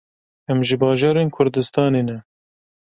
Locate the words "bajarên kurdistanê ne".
0.81-2.17